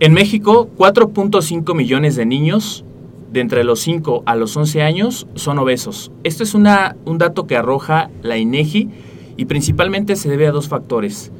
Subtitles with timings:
[0.00, 2.84] En México, 4.5 millones de niños
[3.30, 6.12] de entre los 5 a los 11 años son obesos.
[6.24, 6.64] Esto es un
[7.18, 8.88] dato que arroja la INEGI
[9.36, 11.30] y principalmente se debe a dos factores.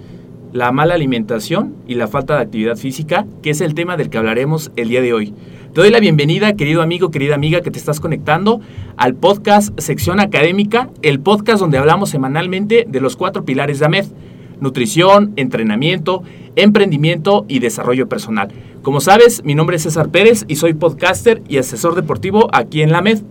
[0.55, 4.19] La mala alimentación y la falta de actividad física, que es el tema del que
[4.19, 5.35] hablaremos el día de hoy.
[5.73, 8.61] Te doy la bienvenida, querido amigo, querida amiga, que te estás conectando
[8.97, 14.05] al podcast Sección Académica, el podcast donde hablamos semanalmente de los cuatro pilares de AMED
[14.61, 16.23] nutrición, entrenamiento,
[16.55, 18.53] emprendimiento y desarrollo personal.
[18.83, 22.93] Como sabes, mi nombre es César Pérez y soy podcaster y asesor deportivo aquí en
[22.93, 23.23] la MED.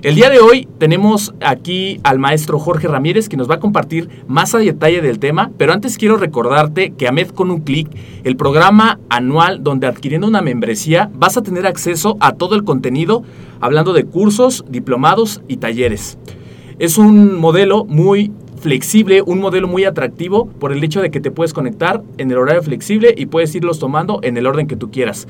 [0.00, 4.08] El día de hoy tenemos aquí al maestro Jorge Ramírez que nos va a compartir
[4.28, 7.88] más a detalle del tema, pero antes quiero recordarte que AMED con un clic,
[8.22, 13.24] el programa anual donde adquiriendo una membresía vas a tener acceso a todo el contenido
[13.60, 16.16] hablando de cursos, diplomados y talleres.
[16.78, 18.30] Es un modelo muy
[18.60, 22.38] flexible, un modelo muy atractivo por el hecho de que te puedes conectar en el
[22.38, 25.26] horario flexible y puedes irlos tomando en el orden que tú quieras.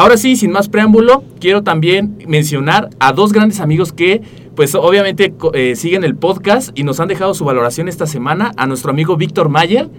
[0.00, 4.22] Ahora sí, sin más preámbulo, quiero también mencionar a dos grandes amigos que
[4.56, 8.66] pues obviamente eh, siguen el podcast y nos han dejado su valoración esta semana, a
[8.66, 9.90] nuestro amigo Víctor Mayer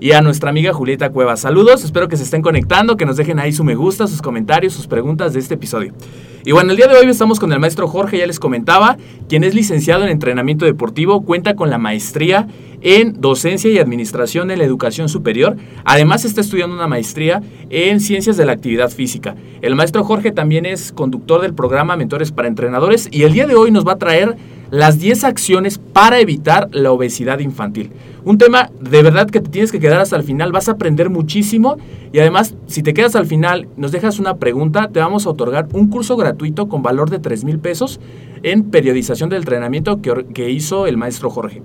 [0.00, 1.40] y a nuestra amiga Julieta Cuevas.
[1.40, 4.72] Saludos, espero que se estén conectando, que nos dejen ahí su me gusta, sus comentarios,
[4.72, 5.92] sus preguntas de este episodio.
[6.44, 8.96] Y bueno, el día de hoy estamos con el maestro Jorge, ya les comentaba,
[9.28, 12.46] quien es licenciado en entrenamiento deportivo, cuenta con la maestría
[12.82, 15.56] en docencia y administración en la educación superior.
[15.84, 19.34] Además está estudiando una maestría en ciencias de la actividad física.
[19.60, 23.56] El maestro Jorge también es conductor del programa Mentores para Entrenadores y el día de
[23.56, 24.36] hoy nos va a traer
[24.70, 27.90] las 10 acciones para evitar la obesidad infantil.
[28.26, 31.10] Un tema de verdad que te tienes que quedar hasta el final, vas a aprender
[31.10, 31.76] muchísimo
[32.12, 35.68] y además si te quedas al final, nos dejas una pregunta, te vamos a otorgar
[35.72, 38.00] un curso gratuito con valor de 3 mil pesos
[38.42, 41.62] en periodización del entrenamiento que, que hizo el maestro Jorge.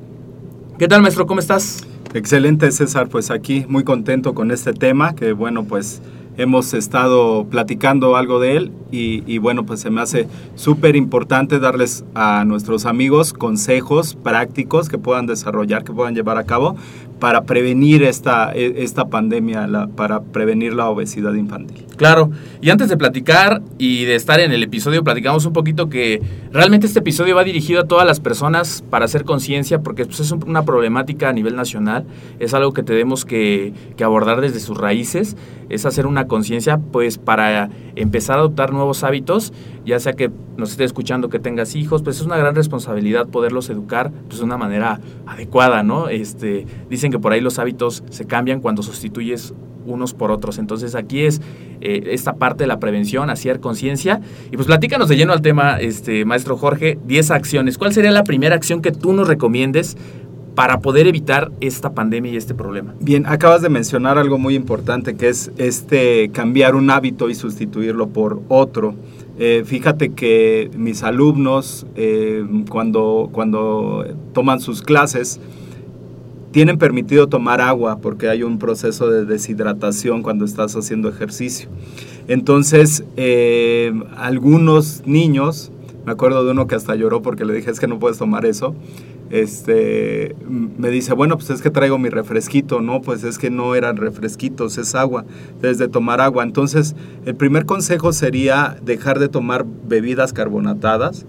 [0.77, 1.25] ¿Qué tal maestro?
[1.25, 1.83] ¿Cómo estás?
[2.13, 6.03] Excelente César, pues aquí muy contento con este tema que bueno pues
[6.41, 12.03] hemos estado platicando algo de él y, bueno, pues se me hace súper importante darles
[12.13, 16.75] a nuestros amigos consejos prácticos que puedan desarrollar, que puedan llevar a cabo
[17.21, 21.85] para prevenir esta, e, esta pandemia, para prevenir la obesidad infantil.
[21.95, 26.19] Claro, y antes de platicar y de estar en el episodio, platicamos un poquito que
[26.51, 30.31] realmente este episodio va dirigido a todas las personas para hacer conciencia, porque pues, es
[30.31, 32.05] una problemática a nivel nacional,
[32.39, 35.37] es algo que tenemos que, que abordar desde sus raíces,
[35.69, 39.53] es hacer una conciencia pues para empezar a adoptar nuevos hábitos,
[39.85, 43.69] ya sea que nos esté escuchando que tengas hijos, pues es una gran responsabilidad poderlos
[43.69, 46.09] educar pues, de una manera adecuada, ¿no?
[46.09, 49.53] Este, dicen que por ahí los hábitos se cambian cuando sustituyes
[49.85, 50.57] unos por otros.
[50.57, 51.41] Entonces aquí es
[51.81, 54.21] eh, esta parte de la prevención, hacer conciencia.
[54.51, 57.77] Y pues platícanos de lleno al tema, este, maestro Jorge, 10 acciones.
[57.77, 59.97] ¿Cuál sería la primera acción que tú nos recomiendes
[60.55, 62.93] para poder evitar esta pandemia y este problema?
[62.99, 68.09] Bien, acabas de mencionar algo muy importante que es este cambiar un hábito y sustituirlo
[68.09, 68.95] por otro.
[69.39, 75.39] Eh, fíjate que mis alumnos eh, cuando, cuando toman sus clases,
[76.51, 81.69] tienen permitido tomar agua porque hay un proceso de deshidratación cuando estás haciendo ejercicio.
[82.27, 85.71] Entonces, eh, algunos niños,
[86.05, 88.45] me acuerdo de uno que hasta lloró porque le dije es que no puedes tomar
[88.45, 88.75] eso,
[89.31, 90.35] este,
[90.77, 93.95] me dice, bueno, pues es que traigo mi refresquito, no, pues es que no eran
[93.95, 95.25] refresquitos, es agua,
[95.61, 96.43] debes de tomar agua.
[96.43, 96.95] Entonces,
[97.25, 101.25] el primer consejo sería dejar de tomar bebidas carbonatadas,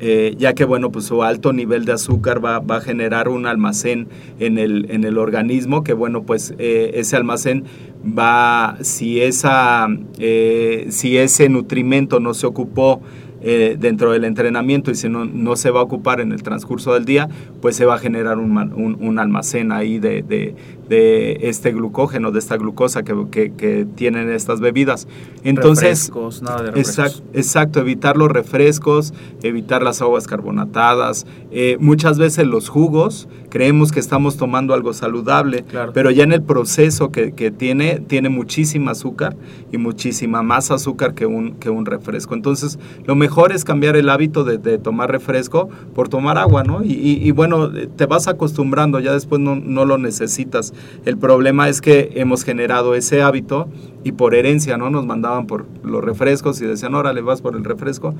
[0.00, 3.46] eh, ya que bueno, pues su alto nivel de azúcar va, va, a generar un
[3.46, 4.08] almacén
[4.40, 7.64] en el, en el organismo, que bueno, pues eh, ese almacén
[8.06, 9.86] va, si, esa,
[10.18, 13.00] eh, si ese nutrimento no se ocupó
[13.44, 17.04] dentro del entrenamiento y si no, no se va a ocupar en el transcurso del
[17.04, 17.28] día,
[17.60, 18.56] pues se va a generar un,
[18.98, 20.54] un, almacén ahí de,
[20.88, 25.08] de, este glucógeno, de esta glucosa que, que, que tienen estas bebidas.
[25.42, 26.98] Entonces, refrescos, nada de refrescos.
[26.98, 31.26] Exacto, exacto, evitar los refrescos, evitar las aguas carbonatadas.
[31.50, 35.92] Eh, muchas veces los jugos, creemos que estamos tomando algo saludable, Claro.
[35.94, 39.36] pero ya en el proceso que, que tiene, tiene muchísima azúcar
[39.72, 42.34] y muchísima más azúcar que un, que un refresco.
[42.34, 46.82] Entonces, lo mejor es cambiar el hábito de, de tomar refresco por tomar agua, ¿no?
[46.84, 50.73] Y, y- y bueno, te vas acostumbrando, ya después no, no lo necesitas.
[51.04, 53.68] El problema es que hemos generado ese hábito
[54.04, 54.90] y por herencia, ¿no?
[54.90, 58.14] Nos mandaban por los refrescos y decían, órale, vas por el refresco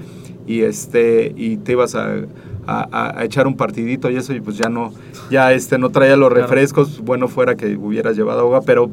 [0.47, 2.15] y, este, y te ibas a,
[2.67, 4.93] a- a echar un partidito y eso y pues ya no,
[5.31, 6.47] ya este, no traía los Claro.
[6.47, 8.91] refrescos, bueno fuera que hubieras llevado agua, pero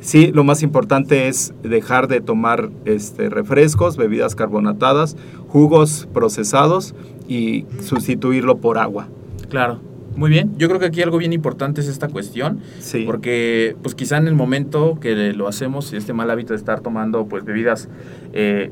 [0.00, 5.16] sí, lo más importante es dejar de tomar este, refrescos, bebidas carbonatadas,
[5.48, 6.94] jugos procesados
[7.26, 9.08] y sustituirlo por agua.
[9.48, 9.80] Claro.
[10.16, 10.52] Muy bien.
[10.58, 12.60] Yo creo que aquí algo bien importante es esta cuestión.
[12.78, 13.02] Sí.
[13.04, 17.26] Porque, pues quizá en el momento que lo hacemos, este mal hábito de estar tomando
[17.26, 17.88] pues bebidas
[18.32, 18.70] eh,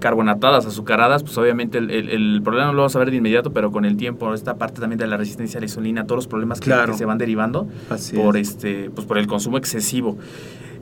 [0.00, 3.52] carbonatadas, azucaradas, pues obviamente el, el- el problema no lo vamos a ver de inmediato,
[3.52, 6.26] pero con el tiempo, esta parte también de la resistencia a la insulina, todos los
[6.26, 6.92] problemas que, Claro.
[6.92, 8.48] que se van derivando Así por es.
[8.50, 10.18] este, pues por el consumo excesivo.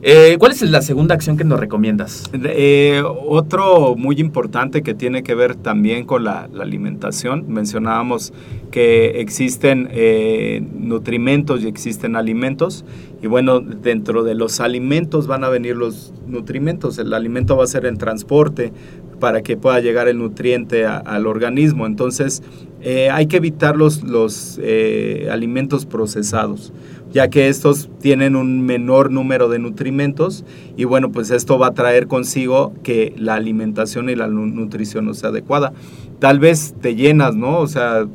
[0.03, 2.23] Eh, ¿Cuál es la segunda acción que nos recomiendas?
[2.33, 8.33] Eh, otro muy importante que tiene que ver también con la, alimentación, mencionábamos
[8.71, 12.83] que existen eh, nutrimentos y existen alimentos,
[13.21, 17.67] y bueno, dentro de los alimentos van a venir los nutrimentos, el alimento va a
[17.67, 18.73] ser en transporte
[19.21, 22.43] para que pueda llegar el nutriente al organismo, entonces
[22.81, 26.73] eh, hay que evitar los, los eh, alimentos procesados
[27.13, 30.45] ya que estos tienen un menor número de nutrimentos
[30.77, 35.03] y bueno, pues esto va a traer consigo que la alimentación y la nu- nutrición
[35.05, 35.73] no sea adecuada.
[36.19, 37.59] Tal vez te llenas, ¿no?
[37.59, 38.07] O sea,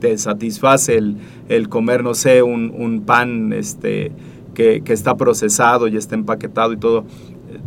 [0.00, 1.18] te satisface el,
[1.48, 4.10] el comer, no sé, un, un pan este,
[4.54, 7.04] que, que está procesado y está empaquetado y todo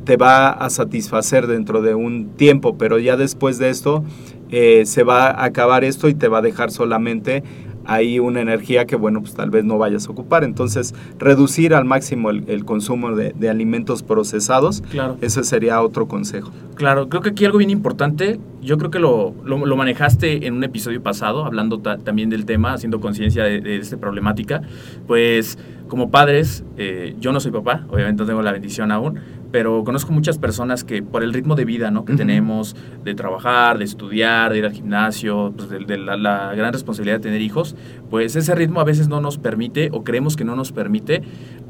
[0.03, 4.03] te va a satisfacer dentro de un tiempo, pero ya después de esto
[4.51, 7.43] eh, se va a acabar esto y te va a dejar solamente
[7.87, 10.43] ahí una energía que, bueno, pues tal vez no vayas a ocupar.
[10.43, 15.17] Entonces, reducir al máximo el, el consumo de, de alimentos procesados, Claro.
[15.21, 16.49] ese sería otro consejo.
[16.73, 20.55] Claro, creo que aquí algo bien importante, yo creo que lo, lo, lo manejaste en
[20.55, 24.63] un episodio pasado, hablando ta- también del tema, haciendo conciencia de, de esta problemática,
[25.05, 29.19] pues como padres, eh, yo no soy papá, obviamente no tengo la bendición aún,
[29.55, 32.03] pero conozco muchas personas que por el ritmo de vida ¿no?
[32.03, 32.75] que tenemos,
[33.05, 37.19] de trabajar, de estudiar, de ir al gimnasio, pues de, de la, la gran responsabilidad
[37.19, 37.73] de tener hijos,
[38.09, 41.21] pues ese ritmo a veces no nos permite o creemos que no nos permite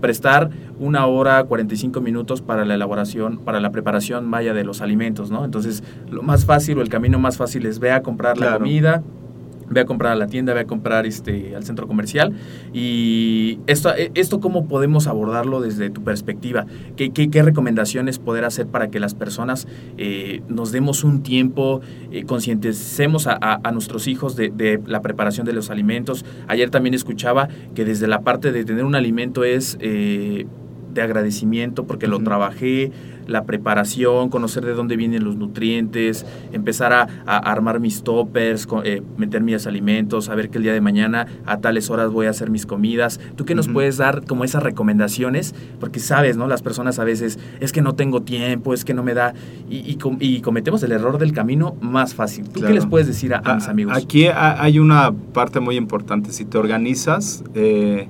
[0.02, 0.50] prestar
[0.80, 5.46] una hora 45 minutos para la elaboración, para la preparación vaya de los alimentos, ¿no?
[5.46, 9.04] Entonces, lo más fácil o el camino más fácil es ve a comprar la comida,
[9.70, 12.34] ve a comprar a la tienda, ve a comprar este al centro comercial
[12.74, 16.66] y esto esto cómo podemos abordarlo desde tu perspectiva,
[16.96, 19.68] qué, qué, qué recomendaciones poder hacer para que las personas
[19.98, 21.82] eh, nos demos un tiempo,
[22.12, 26.26] eh, concienticemos a, a- a nuestros hijos de, de la preparación de los alimentos.
[26.48, 30.46] Ayer también escuchaba que desde la parte de tener un alimento es eh,
[30.94, 32.26] de agradecimiento porque lo Ujú.
[32.26, 32.92] trabajé,
[33.28, 39.02] la preparación, conocer de dónde vienen los nutrientes, empezar a, a armar mis toppers, eh,
[39.18, 42.50] meter mis alimentos, saber que el día de mañana a tales horas voy a hacer
[42.50, 43.20] mis comidas.
[43.36, 45.54] ¿Tú qué nos puedes dar como esas recomendaciones?
[45.80, 46.48] Porque sabes, ¿no?
[46.48, 49.34] Las personas a veces es que no tengo tiempo, es que no me da
[49.70, 52.46] y, y com- y cometemos el error del camino más fácil.
[52.46, 52.68] ¿Tú Claro.
[52.68, 53.98] qué les puedes decir a, a mis amigos?
[53.98, 56.32] Aquí ha- hay una parte muy importante.
[56.32, 58.08] Si te organizas, eh,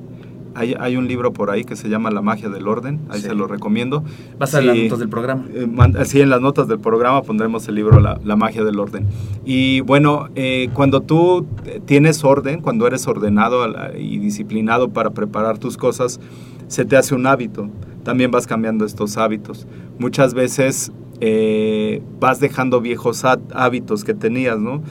[0.55, 3.00] hay, hay un libro por ahí que se llama La magia del orden.
[3.09, 3.27] Ahí Sí.
[3.27, 4.03] se lo recomiendo.
[4.39, 4.65] Vas a Sí.
[4.67, 5.45] las notas del programa.
[5.53, 8.79] Eh, man- Así en las notas del programa pondremos el libro La, La magia del
[8.79, 9.05] orden.
[9.45, 11.45] Y bueno, eh, cuando tú
[11.85, 13.65] tienes orden, cuando eres ordenado
[13.97, 16.19] y disciplinado para preparar tus cosas,
[16.67, 17.69] se te hace un hábito.
[18.03, 19.67] También vas cambiando estos hábitos.
[20.00, 24.83] Muchas veces eh, vas dejando viejos há- hábitos que tenías, ¿no?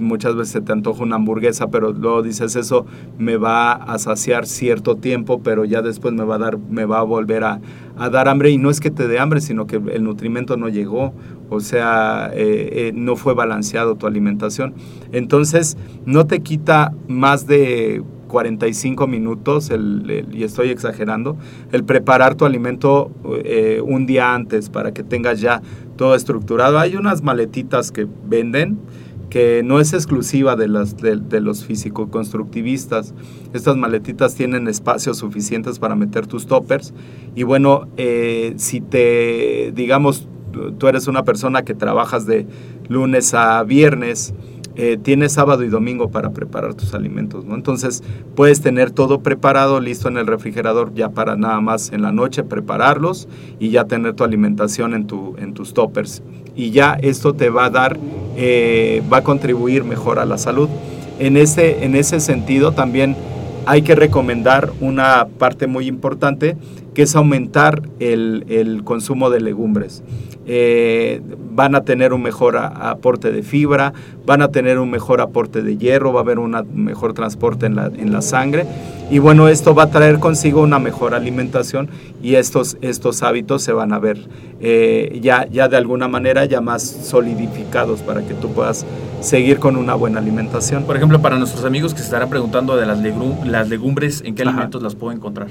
[0.00, 2.86] Muchas veces te antoja una hamburguesa, pero luego dices eso
[3.18, 7.00] me va a saciar cierto tiempo, pero ya después me va a dar, me va
[7.00, 7.60] a volver a,
[8.10, 11.12] dar hambre y no es que te dé hambre, sino que el nutrimento no llegó,
[11.50, 14.74] o sea, eh, eh, no fue balanceado tu alimentación.
[15.12, 15.76] Entonces,
[16.06, 21.36] no te quita más de 45 minutos, el, el- y estoy exagerando,
[21.72, 23.10] el preparar tu alimento
[23.44, 25.60] eh, un día antes para que tengas ya
[25.96, 26.78] todo estructurado.
[26.78, 28.78] Hay unas maletitas que venden
[29.30, 33.14] que no es exclusiva de, las, de, los físico-constructivistas.
[33.54, 36.92] Estas maletitas tienen espacios suficientes para meter tus toppers.
[37.36, 40.28] Y bueno, eh, si te, digamos,
[40.78, 42.46] tú eres una persona que trabajas de
[42.88, 44.34] lunes a viernes,
[44.76, 47.54] eh, tienes sábado y domingo para preparar tus alimentos, ¿no?
[47.54, 48.02] Entonces
[48.36, 52.44] puedes tener todo preparado, listo en el refrigerador ya para nada más en la noche
[52.44, 56.22] prepararlos y ya tener tu alimentación en, tu, en tus toppers.
[56.54, 57.98] Y ya esto te va a dar,
[58.42, 60.70] eh, va a contribuir mejor a la salud.
[61.18, 63.14] En ese, en ese sentido también
[63.66, 66.56] hay que recomendar una parte muy importante
[66.94, 70.02] que es aumentar el, el consumo de legumbres.
[70.46, 71.20] Eh,
[71.52, 73.92] van a tener un mejor aporte de fibra,
[74.26, 77.76] van a tener un mejor aporte de hierro, va a haber un mejor transporte en
[77.76, 78.66] la, en la sangre
[79.10, 81.88] y bueno, esto va a traer consigo una mejor alimentación
[82.22, 84.28] y estos, estos hábitos se van a ver
[84.60, 88.84] eh, ya, ya de alguna manera ya más solidificados para que tú puedas
[89.20, 90.84] seguir con una buena alimentación.
[90.84, 92.98] Por ejemplo, para nuestros amigos que se estarán preguntando de las,
[93.44, 95.48] las legumbres, ¿en qué alimentos las puedo encontrar?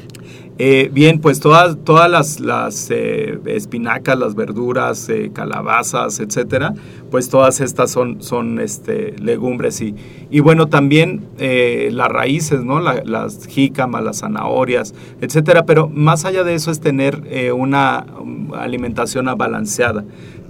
[0.57, 6.73] Eh, bien, pues todas, todas las, las eh, espinacas, las verduras, calabazas, etcétera,
[7.11, 9.95] pues todas estas son, son este, legumbres y,
[10.29, 12.79] y bueno, también las raíces, ¿no?
[12.79, 15.65] las jícamas, las zanahorias, etcétera.
[15.65, 20.03] Pero más allá de eso es tener eh, una um, alimentación balanceada,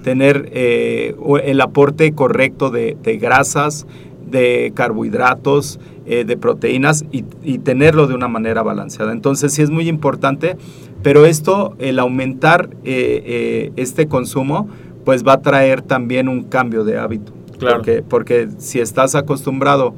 [0.09, 1.13] tener eh,
[1.43, 3.85] el aporte correcto de, grasas,
[4.25, 9.11] de carbohidratos, eh, de proteínas y, tenerlo de una manera balanceada.
[9.11, 10.57] Entonces sí es muy importante,
[11.03, 14.67] pero esto, el aumentar este consumo,
[15.05, 17.31] pues va a traer también un cambio de hábito.
[17.59, 17.75] Claro.
[17.75, 19.93] Porque, porque si estás acostumbrado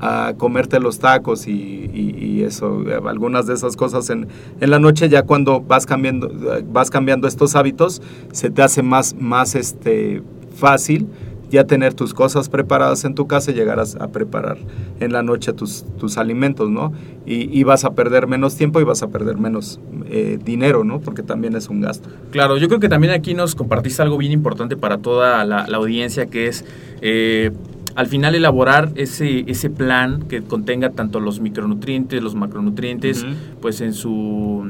[0.00, 4.28] a comerte los tacos y, eso, algunas de esas cosas en,
[4.60, 6.30] en, la noche, ya cuando vas cambiando,
[6.70, 10.22] vas cambiando estos hábitos, se te hace más, más este,
[10.54, 11.08] fácil
[11.54, 14.58] ya tener tus cosas preparadas en tu casa y llegar a, preparar
[15.00, 16.92] en la noche tus, tus alimentos, ¿no?
[17.26, 21.00] Y, vas a perder menos tiempo y vas a perder menos eh, dinero, ¿no?
[21.00, 22.10] Porque también es un gasto.
[22.30, 26.26] Claro, yo creo que también aquí nos compartiste algo bien importante para toda la, audiencia,
[26.26, 26.64] que es...
[27.00, 27.52] Eh,
[27.94, 33.24] al final elaborar ese, ese plan que contenga tanto los micronutrientes, los macronutrientes,
[33.60, 34.66] pues en su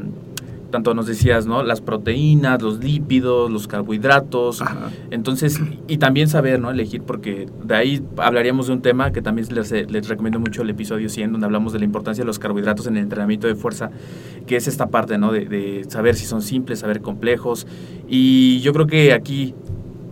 [0.74, 1.62] tanto nos decías, ¿no?
[1.62, 4.60] Las proteínas, los lípidos, los carbohidratos.
[5.12, 6.68] Entonces, y también saber, ¿no?
[6.68, 10.70] Elegir, porque de ahí hablaríamos de un tema que también les, les, recomiendo mucho el
[10.70, 13.92] episodio 100, donde hablamos de la importancia de los carbohidratos en el entrenamiento de fuerza,
[14.48, 15.30] que es esta parte, ¿no?
[15.30, 17.68] De, de saber si son simples, saber complejos.
[18.08, 19.54] Y yo creo que aquí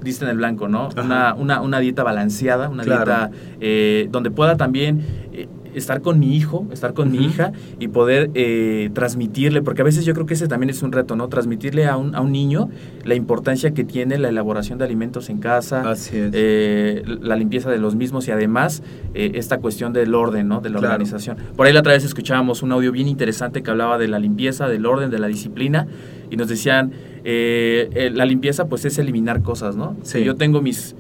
[0.03, 0.89] diste en el blanco, ¿no?
[0.97, 3.31] Una, una, una, dieta balanceada, una dieta
[3.61, 8.31] eh, donde pueda también eh, estar con mi hijo, estar con mi hija y poder
[8.35, 11.29] eh, transmitirle, porque a veces yo creo que ese también es un reto, ¿no?
[11.29, 12.69] Transmitirle a un, a un niño
[13.05, 18.29] la importancia que tiene la elaboración de alimentos en casa, la limpieza de los mismos
[18.29, 18.83] y además
[19.15, 20.61] esta cuestión del orden, ¿no?
[20.61, 21.37] De la organización.
[21.57, 24.69] Por ahí la otra vez escuchábamos un audio bien interesante que hablaba de la limpieza,
[24.69, 25.87] del orden, de la disciplina
[26.31, 26.93] y nos decían
[27.25, 29.97] eh, eh, la limpieza pues es eliminar cosas, ¿no?
[30.03, 30.97] Si yo tengo mis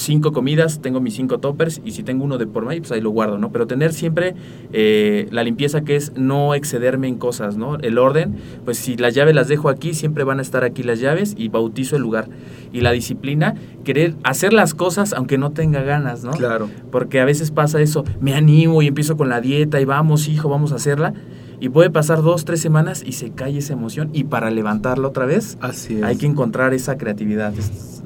[0.00, 3.00] cinco comidas, tengo mis cinco toppers y si tengo uno de por medio, pues ahí
[3.00, 3.52] lo guardo, ¿no?
[3.52, 4.34] Pero tener siempre
[4.72, 7.76] eh, la limpieza que es no excederme en cosas, ¿no?
[7.78, 11.00] El orden, pues si las llaves las dejo aquí, siempre van a estar aquí las
[11.00, 12.28] llaves y bautizo el lugar.
[12.72, 13.54] Y la disciplina,
[13.84, 16.30] querer hacer las cosas aunque no tenga ganas, ¿no?
[16.32, 16.68] Claro.
[16.90, 20.48] Porque a veces pasa eso, me animo y empiezo con la dieta y vamos, hijo,
[20.48, 21.14] vamos a hacerla
[21.60, 25.26] y puede pasar dos, tres semanas y se cae esa emoción y para levantarla otra
[25.26, 25.58] vez
[26.02, 27.52] hay que encontrar esa creatividad.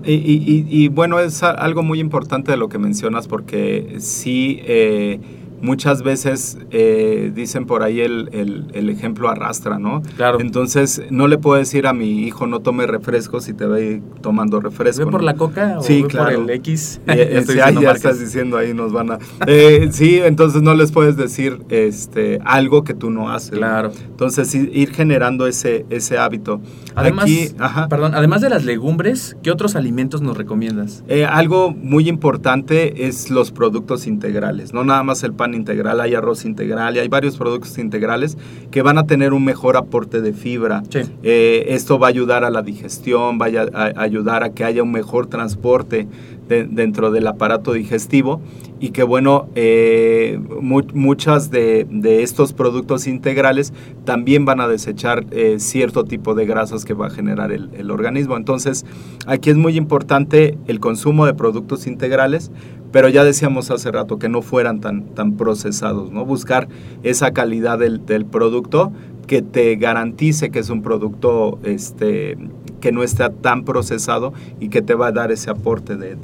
[0.07, 4.61] Y, bueno, es algo muy importante de lo que mencionas porque sí...
[4.65, 5.21] Eh,
[5.65, 8.29] muchas veces eh, dicen por ahí el,
[8.73, 10.03] el, ejemplo arrastra, ¿no?
[10.17, 10.39] Claro.
[10.41, 14.61] Entonces, no le puedo decir a mi hijo no tome refrescos si te ve tomando
[14.61, 15.07] refresco.
[15.07, 16.43] ¿Ve por la coca sí, o claro.
[16.43, 17.01] por el X?
[17.07, 19.19] ya, ya estás diciendo ahí nos van a...
[19.47, 23.53] Eh, sí, entonces no les puedes decir este, algo que tú no haces.
[23.53, 23.91] Claro.
[24.07, 26.61] Entonces, ir generando ese, ese hábito.
[26.95, 27.31] Además,
[27.89, 31.05] perdón, además de las legumbres, ¿qué otros alimentos nos recomiendas?
[31.09, 36.15] Eh, algo muy importante es los productos integrales, no nada más el pan integral, hay
[36.15, 38.37] arroz integral y hay varios productos integrales
[38.71, 40.83] que van a tener un mejor aporte de fibra.
[41.23, 44.93] Eh, esto va a ayudar a la digestión, va a, ayudar a que haya un
[44.93, 46.07] mejor transporte
[46.49, 48.43] dentro del aparato digestivo
[48.81, 50.39] y que bueno, eh,
[50.93, 51.87] muchas de,
[52.23, 53.73] estos productos integrales
[54.05, 57.91] también van a desechar eh, cierto tipo de grasas que va a generar el, el
[57.91, 58.37] organismo.
[58.37, 58.85] Entonces,
[59.27, 62.51] aquí es muy importante el consumo de productos integrales,
[62.95, 66.25] pero ya decíamos hace rato que no fueran tan, tan procesados, ¿no?
[66.25, 66.69] Buscar
[67.03, 68.93] esa calidad del, producto
[69.27, 72.39] que te garantice que es un producto este,
[72.81, 76.15] que no está tan procesado y que te va a dar ese aporte de,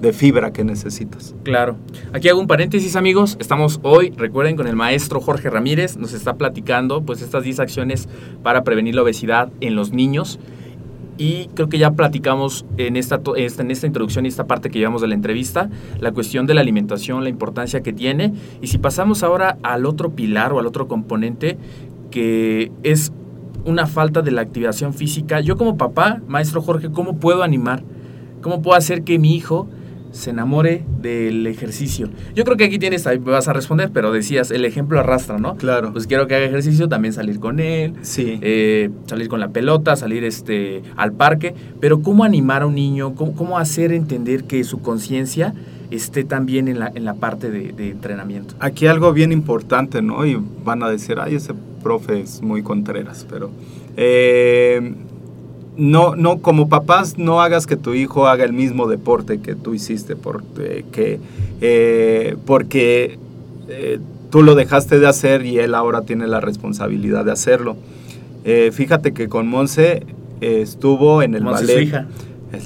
[0.00, 1.34] de fibra que necesitas.
[1.42, 1.76] Claro.
[2.14, 3.36] Aquí hago un paréntesis, amigos.
[3.38, 5.98] Estamos hoy, recuerden, con el maestro Jorge Ramírez.
[5.98, 8.08] Nos está platicando pues estas 10 acciones
[8.42, 10.38] para prevenir la obesidad en los niños.
[11.18, 15.00] Y creo que ya platicamos en esta, en esta introducción y esta parte que llevamos
[15.00, 15.70] de la entrevista,
[16.00, 18.34] la cuestión de la alimentación, la importancia que tiene.
[18.60, 21.56] Y si pasamos ahora al otro pilar o al otro componente,
[22.10, 23.12] que es
[23.64, 27.82] una falta de la activación física, yo como papá, maestro Jorge, ¿cómo puedo animar?
[28.42, 29.66] ¿Cómo puedo hacer que mi hijo
[30.16, 32.08] se enamore del ejercicio.
[32.34, 35.56] Yo creo que aquí tienes, ahí vas a responder, pero decías, el ejemplo arrastra, ¿no?
[35.56, 35.92] Claro.
[35.92, 38.38] Pues quiero que haga ejercicio, también salir con él, sí.
[38.40, 43.14] Eh, salir con la pelota, salir este, al parque, pero ¿cómo animar a un niño?
[43.14, 45.54] ¿Cómo, hacer entender que su conciencia
[45.90, 48.54] esté también en la, en la parte de, entrenamiento?
[48.58, 50.26] Aquí algo bien importante, ¿no?
[50.26, 53.50] Y van a decir, ay, ese profe es muy contreras, pero...
[53.98, 54.94] Eh,
[55.76, 59.74] no, no, como papás, no hagas que tu hijo haga el mismo deporte que tú
[59.74, 61.20] hiciste, porque,
[61.60, 63.18] eh, porque
[63.68, 63.98] eh,
[64.30, 67.76] tú lo dejaste de hacer y él ahora tiene la responsabilidad de hacerlo.
[68.44, 70.06] Eh, fíjate que con Monse
[70.40, 72.06] estuvo en el ballet.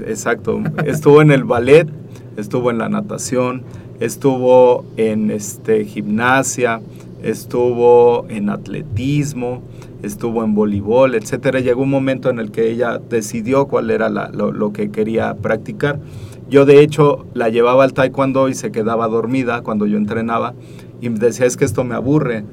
[0.06, 1.88] exacto, estuvo en el ballet,
[2.36, 3.62] estuvo en la natación,
[3.98, 6.80] estuvo en este, gimnasia,
[7.22, 9.62] estuvo en atletismo,
[10.02, 11.60] estuvo en voleibol, etcétera.
[11.60, 16.00] Llegó un momento en el que ella decidió cuál era lo, que quería practicar.
[16.48, 20.54] Yo de hecho la llevaba al taekwondo y se quedaba dormida cuando yo entrenaba
[21.00, 22.44] y decía es que esto me aburre.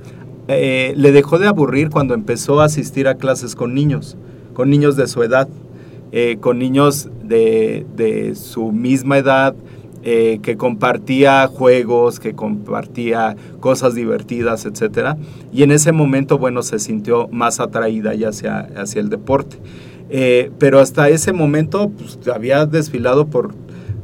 [0.48, 4.18] Eh, le dejó de aburrir cuando empezó a asistir a clases con niños,
[4.54, 5.50] con niños de su edad,
[6.12, 9.56] eh, con niños de, de su misma edad,
[10.04, 15.18] eh, que compartía juegos, que compartía cosas divertidas, etc.
[15.52, 19.58] Y en ese momento, bueno, se sintió más atraída ya hacia, hacia el deporte.
[20.10, 23.54] Eh, pero hasta ese momento pues, había desfilado por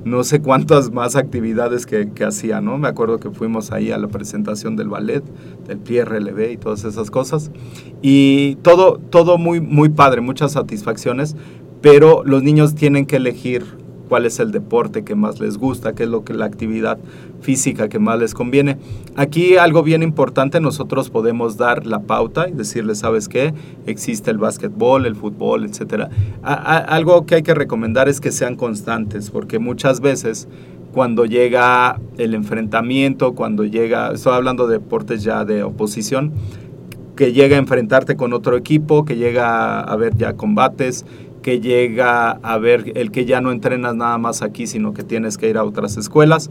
[0.04, 2.78] no sé cuántas más actividades que, que, hacía, ¿no?
[2.78, 5.24] Me acuerdo que fuimos ahí a la presentación del ballet,
[5.66, 7.52] del PRLB y todas esas cosas.
[8.02, 11.38] Y todo, todo muy, muy padre, muchas satisfacciones,
[11.82, 13.64] pero los niños tienen que elegir
[14.10, 16.98] cuál es el deporte que más les gusta, qué es lo que la actividad
[17.42, 18.78] física que más les conviene.
[19.16, 23.54] Aquí algo bien importante, nosotros podemos dar la pauta y decirles, ¿sabes qué?
[23.86, 26.10] Existe el básquetbol, el fútbol, etc.
[26.44, 30.48] algo que hay que recomendar es que sean constantes, porque muchas veces
[30.94, 36.32] cuando llega el enfrentamiento, cuando llega, estoy hablando de deportes ya de oposición,
[37.16, 41.06] que llega a enfrentarte con otro equipo, que llega a haber ya combates,
[41.44, 45.38] que llega a ver el que ya no entrenas nada más aquí, sino que tienes
[45.38, 46.50] que ir a otras escuelas.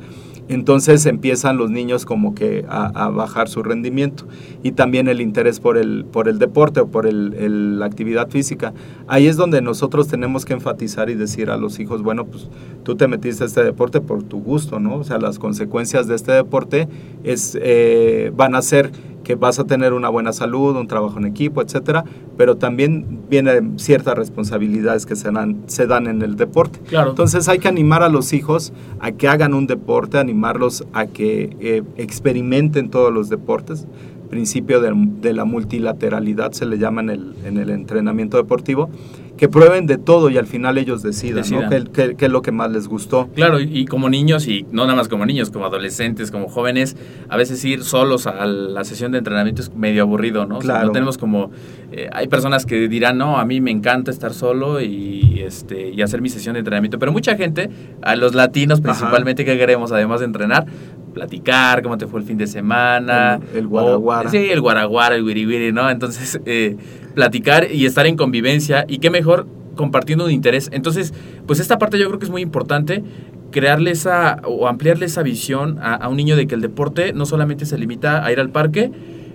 [0.48, 4.26] Entonces empiezan los niños como que a, bajar su rendimiento
[4.62, 8.74] y también el interés por el, por el deporte o por el, la actividad física.
[9.07, 12.48] Ahí es donde nosotros tenemos que enfatizar y decir a los hijos, bueno, pues
[12.83, 14.96] tú te metiste a este deporte por tu gusto, ¿no?
[14.96, 16.88] O sea, las consecuencias de este deporte
[17.24, 18.90] es, eh, van a ser
[19.23, 22.05] que vas a tener una buena salud, un trabajo en equipo, etcétera,
[22.37, 26.81] pero también vienen ciertas responsabilidades que se dan, se dan en el deporte.
[26.81, 27.11] Claro.
[27.11, 31.57] Entonces hay que animar a los hijos a que hagan un deporte, animarlos a que
[31.61, 33.87] eh, experimenten todos los deportes.
[34.31, 38.89] Principio de, de, la multilateralidad se le llama en el, en el entrenamiento deportivo
[39.37, 41.45] que prueben de todo y al final ellos decidan,
[41.92, 43.29] ¿Qué, es lo que más les gustó.
[43.35, 46.97] Claro, y, como niños, y no nada más como niños, como adolescentes, como jóvenes,
[47.29, 50.59] a veces ir solos a la sesión de entrenamiento es medio aburrido, ¿no?
[50.59, 50.87] Claro.
[50.87, 51.51] no tenemos como...
[51.90, 56.03] Eh, hay personas que dirán, no, a mí me encanta estar solo y, este, y
[56.03, 57.68] hacer mi sesión de entrenamiento, pero mucha gente,
[58.03, 60.66] a los latinos principalmente, que queremos además de entrenar?
[61.12, 63.40] Platicar, cómo te fue el fin de semana.
[63.53, 64.31] El, el guaraguara.
[64.31, 65.90] sí, el guaraguara, el ¿no?
[65.90, 66.77] Entonces, eh,
[67.14, 69.46] platicar y estar en convivencia y qué mejor
[69.77, 70.68] compartiendo un interés.
[70.72, 71.14] Entonces,
[71.46, 73.03] pues esta parte yo creo que es muy importante
[73.51, 77.66] crearle esa o ampliarle esa visión a, un niño de que el deporte no solamente
[77.66, 78.90] se limita a ir al parque,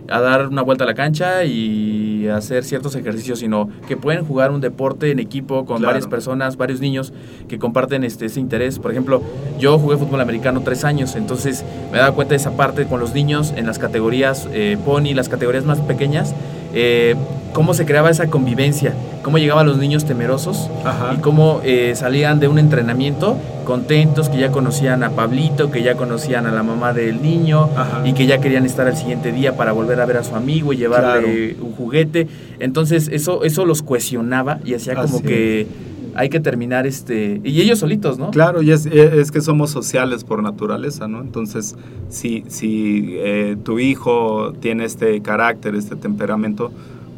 [0.10, 4.52] a dar una vuelta a la cancha y hacer ciertos ejercicios, sino que pueden jugar
[4.52, 7.14] un deporte en equipo con varias personas, varios niños
[7.48, 8.80] que comparten este, ese interés.
[8.80, 9.22] Por ejemplo,
[9.60, 13.00] yo jugué fútbol americano tres años, entonces me he dado cuenta de esa parte con
[13.00, 16.34] los niños en las categorías eh, pony, las categorías más pequeñas.
[16.80, 17.16] Eh,
[17.54, 20.70] cómo se creaba esa convivencia, cómo llegaban los niños temerosos
[21.12, 23.36] y cómo eh, salían de un entrenamiento
[23.66, 27.68] contentos, que ya conocían a Pablito, que ya conocían a la mamá del niño
[28.06, 30.72] y que ya querían estar al siguiente día para volver a ver a su amigo
[30.72, 32.28] y llevarle un juguete.
[32.60, 35.66] Entonces eso, eso los cohesionaba y hacía como que
[36.16, 38.32] hay que terminar este y ellos solitos, ¿no?
[38.32, 41.22] Claro, y es, es que somos sociales por naturaleza, ¿no?
[41.22, 41.76] Entonces,
[42.10, 46.72] si, si eh, tu hijo tiene este carácter, este temperamento,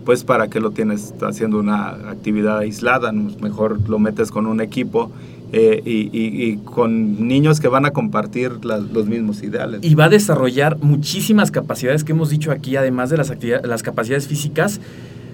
[0.05, 5.11] pues para qué lo tienes haciendo una actividad aislada, mejor lo metes con un equipo
[5.51, 9.79] eh, y, con niños que van a compartir los mismos ideales.
[9.83, 14.27] Y va a desarrollar muchísimas capacidades que hemos dicho aquí, además de las, las capacidades
[14.27, 14.79] físicas,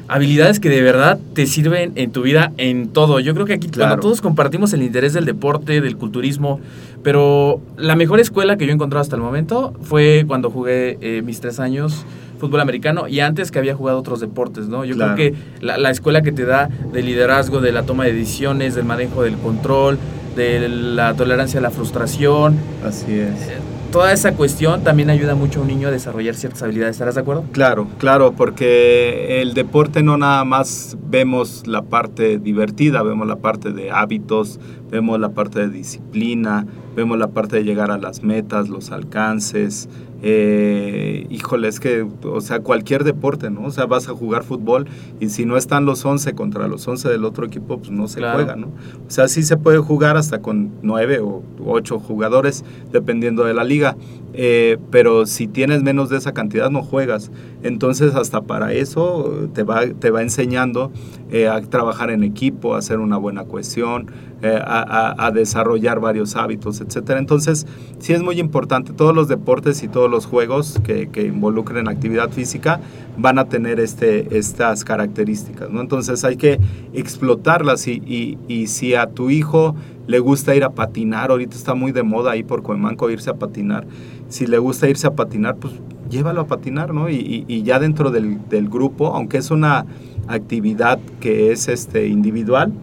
[0.07, 3.19] habilidades que de verdad te sirven en tu vida en todo.
[3.19, 6.59] Yo creo que aquí cuando todos compartimos el interés del deporte, del culturismo,
[7.03, 11.21] pero la mejor escuela que yo he encontrado hasta el momento fue cuando jugué eh,
[11.23, 12.05] mis tres años
[12.39, 14.85] fútbol americano y antes que había jugado otros deportes, ¿no?
[14.85, 18.75] Yo creo que la, escuela que te da de liderazgo, de la toma de decisiones,
[18.75, 19.97] del manejo del control,
[20.35, 22.57] de la tolerancia a la frustración.
[22.85, 23.47] Así es.
[23.47, 26.95] Eh, toda esa cuestión también ayuda mucho a un niño a desarrollar ciertas habilidades.
[26.95, 27.45] ¿Estarás de acuerdo?
[27.53, 33.71] Claro, claro, porque el deporte no nada más vemos la parte divertida, vemos la parte
[33.71, 34.59] de hábitos,
[34.91, 39.89] vemos la parte de disciplina, vemos la parte de llegar a las metas, los alcances,
[40.27, 43.65] eh, híjole, es que, o sea, cualquier deporte, ¿no?
[43.65, 44.87] O sea, vas a jugar fútbol
[45.19, 48.21] y si no están los 11 contra los 11 del otro equipo, pues no se
[48.21, 48.67] juega, ¿no?
[49.07, 53.63] O sea, sí se puede jugar hasta con 9 o 8 jugadores, dependiendo de la
[53.63, 53.97] liga,
[54.33, 57.31] eh, pero si tienes menos de esa cantidad, no juegas.
[57.61, 60.91] Entonces, hasta para eso te va, te va enseñando
[61.31, 64.11] eh, a trabajar en equipo, a hacer una buena cohesión,
[64.47, 67.17] eh, a, desarrollar varios hábitos, etcétera.
[67.17, 67.65] Entonces,
[67.97, 68.93] sí es muy importante.
[68.93, 72.79] Todos los deportes y todos los juegos que, involucren actividad física
[73.17, 75.81] van a tener este, estas características, ¿no?
[75.81, 76.59] Entonces hay que
[76.93, 82.03] explotarlas y, si a tu hijo le gusta ir a patinar, ahorita está muy de
[82.03, 83.87] moda ahí por Coemanco irse a patinar,
[84.29, 85.73] si le gusta irse a patinar, pues
[86.07, 87.09] llévalo a patinar, ¿no?
[87.09, 89.87] Y, y ya dentro del, del, grupo, aunque es una
[90.27, 92.73] actividad que es este, individual,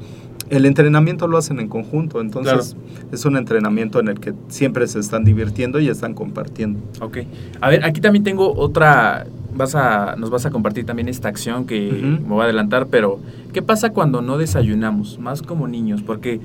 [0.53, 2.77] el entrenamiento lo hacen en conjunto, entonces
[3.11, 6.79] es un entrenamiento en el que siempre se están divirtiendo y están compartiendo.
[7.01, 7.21] Ok.
[7.63, 11.65] A ver, aquí también tengo otra, vas a, nos vas a compartir también esta acción
[11.65, 13.19] que me voy a adelantar, pero
[13.55, 15.19] ¿qué pasa cuando no desayunamos?
[15.19, 16.39] Más como niños, porque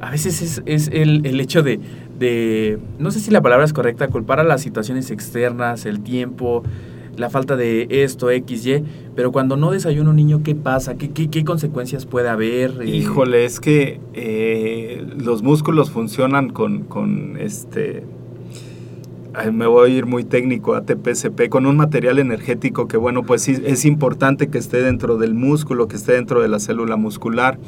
[0.00, 1.78] a veces es, es el, el, hecho de,
[2.18, 6.64] de, no sé si la palabra es correcta, culpar a las situaciones externas, el tiempo,
[7.16, 10.96] la falta de esto, X, Y, pero cuando no desayuna un niño, ¿qué pasa?
[10.96, 12.82] ¿Qué, qué, consecuencias puede haber?
[12.82, 18.04] Eh, Híjole, es que eh, los músculos funcionan con, con este...
[19.52, 23.56] me voy a ir muy técnico, ATP-CP, con un material energético que, bueno, pues sí,
[23.64, 27.58] es importante que esté dentro del músculo, que esté dentro de la célula muscular.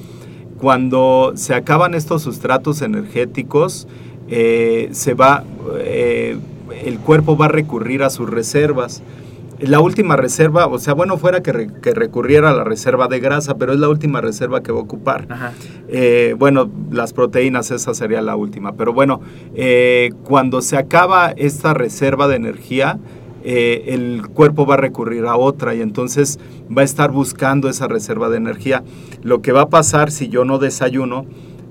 [0.58, 3.86] Cuando se acaban estos sustratos energéticos,
[4.28, 5.44] eh, se va,
[6.84, 9.02] el cuerpo va a recurrir a sus reservas
[9.60, 13.72] la última reserva, o sea, bueno, fuera que, recurriera a la reserva de grasa, pero
[13.72, 15.26] es la última reserva que va a ocupar.
[15.88, 18.72] Eh, bueno, las proteínas, esa sería la última.
[18.72, 19.20] Pero bueno,
[19.54, 22.98] eh, cuando se acaba esta reserva de energía,
[23.44, 26.40] eh, el cuerpo va a recurrir a otra y entonces
[26.76, 28.82] va a estar buscando esa reserva de energía.
[29.22, 31.26] Lo que va a pasar si yo no desayuno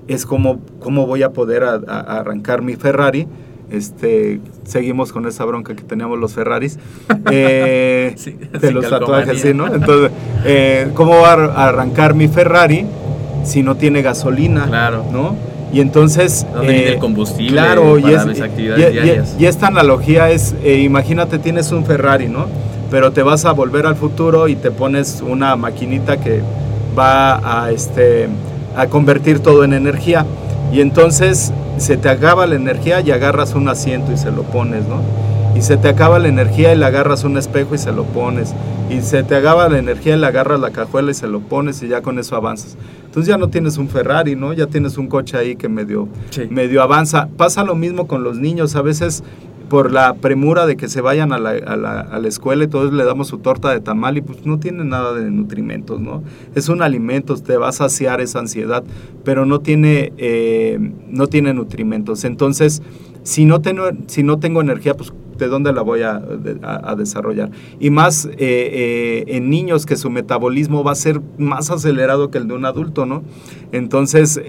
[0.07, 3.27] es cómo, cómo voy a poder arrancar mi Ferrari
[3.71, 6.77] este, seguimos con esa bronca que teníamos los Ferraris,
[7.31, 8.15] eh,
[8.59, 9.73] de los tatuajes, ¿sí, ¿no?
[9.73, 10.11] Entonces,
[10.45, 12.85] eh, ¿cómo va a arrancar mi Ferrari
[13.43, 14.65] si no tiene gasolina?
[14.67, 15.05] Claro.
[15.11, 15.35] ¿No?
[15.73, 16.45] Y entonces...
[16.53, 22.27] ¿Dónde el combustible claro, y, actividades y, esta analogía es, eh, imagínate tienes un Ferrari,
[22.27, 22.45] ¿no?
[22.91, 26.41] Pero te vas a volver al futuro y te pones una maquinita que
[26.97, 28.27] va a, este,
[28.75, 30.25] a convertir todo en energía.
[30.71, 34.87] Y entonces se te acaba la energía y agarras un asiento y se lo pones,
[34.87, 35.01] ¿no?
[35.55, 38.53] Y se te acaba la energía y le agarras un espejo y se lo pones.
[38.89, 41.81] Y se te acaba la energía y le agarras la cajuela y se lo pones
[41.81, 42.77] y ya con eso avanzas.
[43.05, 44.51] Entonces ya no tienes un Ferrari, ¿no?
[44.51, 46.09] Ya tienes un coche ahí que medio,
[46.49, 47.29] medio avanza.
[47.37, 48.75] Pasa lo mismo con los niños.
[48.75, 49.23] A veces
[49.69, 52.67] por la premura de que se vayan a la, a la, a la escuela y
[52.67, 56.23] todos le damos su torta de tamal y pues no tiene nada de nutrimentos, ¿no?
[56.55, 58.83] Es un alimento, te va a saciar esa ansiedad,
[59.23, 60.77] pero no tiene, eh,
[61.09, 62.23] no tiene nutrimentos.
[62.25, 62.81] Entonces,
[63.23, 66.19] si no, tengo, si no tengo energía, pues de dónde la voy a,
[66.97, 67.51] desarrollar.
[67.79, 72.37] Y más eh, eh, en niños que su metabolismo va a ser más acelerado que
[72.37, 73.23] el de un adulto, ¿no?
[73.71, 74.39] Entonces,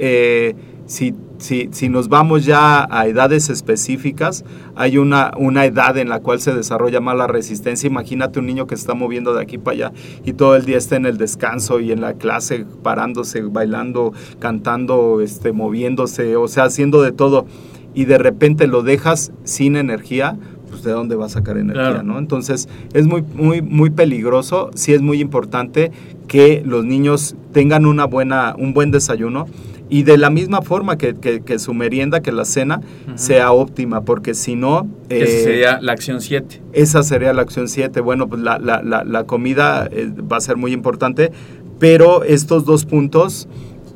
[0.87, 4.45] si, si, si, nos vamos ya a edades específicas,
[4.77, 7.89] hay una, una edad en la cual se desarrolla más la resistencia.
[7.89, 9.93] Imagínate un niño que se está moviendo de aquí para allá
[10.25, 15.21] y todo el día está en el descanso y en la clase parándose, bailando, cantando,
[15.21, 17.47] este, moviéndose, o sea, haciendo de todo.
[17.95, 20.39] Y de repente lo dejas sin energía,
[20.87, 22.19] de dónde va a sacar energía, ¿no?
[22.19, 25.91] Entonces es muy, muy, muy peligroso, sí es muy importante
[26.29, 29.47] que los niños tengan una buena, un buen desayuno
[29.89, 32.81] y de la misma forma que, que, su merienda, que la cena,
[33.15, 34.89] sea óptima, porque si no...
[35.09, 36.63] esa eh, sería la acción 7.
[36.73, 38.01] Esa sería la acción 7.
[38.01, 41.31] Bueno, pues la, la, la, comida eh, va a ser muy importante,
[41.79, 43.49] pero estos dos puntos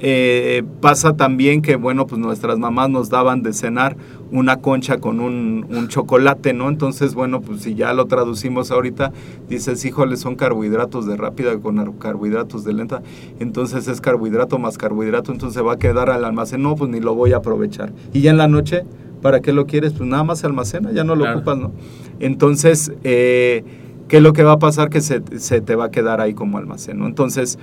[0.03, 3.97] Eh, pasa también que, bueno, pues nuestras mamás nos daban de cenar
[4.33, 6.71] una concha con un, un, chocolate, ¿no?
[6.71, 9.13] Entonces, bueno, pues si ya lo traducimos ahorita,
[9.49, 13.03] dices, híjole, son carbohidratos de rápida con carbohidratos de lenta,
[13.41, 17.15] entonces es carbohidrato más carbohidrato, entonces va a quedar al almacén, no, pues ni lo
[17.15, 17.93] voy a aprovechar.
[18.15, 18.85] Y ya en la noche,
[19.21, 19.93] ¿para qué lo quieres?
[19.93, 21.73] Pues nada más se almacena, ya no lo ocupas, ¿no?
[22.21, 23.65] Entonces, eh,
[24.09, 24.89] ¿qué es lo que va a pasar?
[24.89, 27.07] Que se, se, te va a quedar ahí como almacén, ¿no?
[27.07, 27.59] Entonces,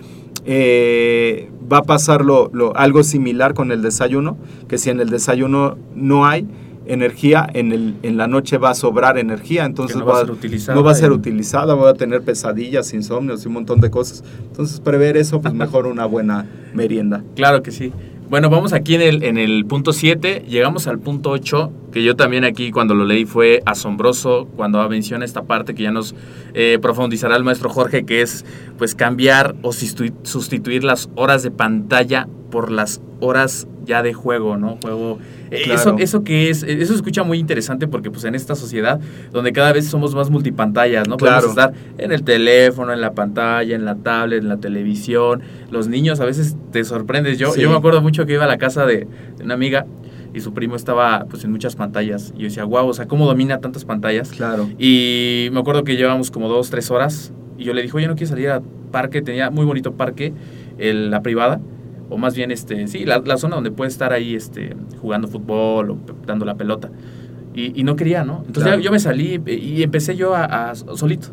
[0.50, 4.38] eh, va a pasar lo, algo similar con el desayuno,
[4.70, 6.48] que si en el desayuno no hay
[6.86, 10.32] energía, en, el, en la noche va a sobrar energía, entonces no va, a ser
[10.32, 13.92] utilizada, no va a ser utilizada, va a tener pesadillas, insomnios y un montón de
[13.92, 14.24] cosas.
[14.48, 17.26] Entonces, prever eso, pues mejor una buena merienda.
[17.36, 17.92] Claro que sí.
[18.30, 22.18] Bueno, vamos aquí en el, en el punto 7, llegamos al punto 8, que yo
[22.18, 26.14] también aquí cuando lo leí fue asombroso cuando menciona esta parte que ya nos
[26.54, 28.44] eh, profundizará el maestro Jorge, que es
[28.78, 32.28] pues cambiar o sustituir las horas de pantalla
[32.58, 34.80] por las horas ya de juego, ¿no?
[34.82, 35.20] Juego
[35.52, 39.00] eh, eso, eso que es, eso se escucha muy interesante porque pues en esta sociedad
[39.32, 41.18] donde cada vez somos más multipantallas, ¿no?
[41.18, 45.44] Podemos estar en el teléfono, en la pantalla, en la tablet, en la televisión.
[45.70, 47.38] Los niños a veces te sorprendes.
[47.38, 49.08] Yo, yo me acuerdo mucho que iba a la casa de,
[49.40, 49.86] una amiga
[50.34, 52.34] y su primo estaba pues en muchas pantallas.
[52.36, 54.32] Y yo decía, wow, o sea, ¿cómo domina tantas pantallas?
[54.32, 54.68] Claro.
[54.80, 58.16] Y me acuerdo que llevamos como dos, tres horas y yo le dije, oye, no
[58.16, 60.34] quiero salir a parque, tenía muy bonito parque,
[60.80, 61.60] el, la privada
[62.10, 65.92] o más bien este sí la, la, zona donde puede estar ahí este jugando fútbol
[65.92, 66.90] o dando la pelota.
[67.54, 71.30] Y, y no quería no entonces yo me salí y empecé yo a, a, solito